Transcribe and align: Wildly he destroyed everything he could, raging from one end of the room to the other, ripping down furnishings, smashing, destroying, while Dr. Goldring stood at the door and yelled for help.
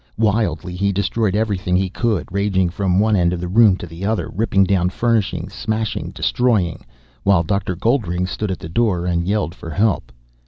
Wildly 0.17 0.75
he 0.75 0.91
destroyed 0.91 1.35
everything 1.35 1.75
he 1.75 1.87
could, 1.87 2.27
raging 2.31 2.69
from 2.69 2.99
one 2.99 3.15
end 3.15 3.33
of 3.33 3.39
the 3.39 3.47
room 3.47 3.77
to 3.77 3.85
the 3.85 4.03
other, 4.03 4.29
ripping 4.29 4.63
down 4.63 4.89
furnishings, 4.89 5.53
smashing, 5.53 6.09
destroying, 6.09 6.83
while 7.21 7.43
Dr. 7.43 7.75
Goldring 7.75 8.25
stood 8.25 8.49
at 8.49 8.57
the 8.57 8.67
door 8.67 9.05
and 9.05 9.27
yelled 9.27 9.53
for 9.53 9.69
help. 9.69 10.11